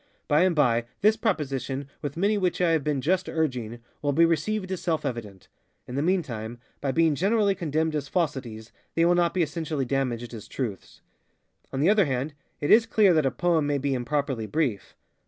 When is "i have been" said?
2.59-3.01